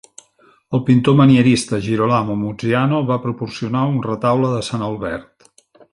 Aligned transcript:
El 0.77 0.81
pintor 0.87 1.17
manierista 1.19 1.79
Girolamo 1.89 2.37
Muziano 2.45 3.03
va 3.11 3.21
proporcionar 3.27 3.87
un 3.93 4.03
retaule 4.11 4.51
de 4.55 4.63
"Sant 4.71 4.87
Albert". 4.89 5.51